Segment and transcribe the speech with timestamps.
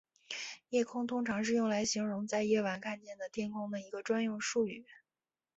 [0.69, 4.87] 夜空通常是用来形容在夜晚看见的天空的一个专用术语。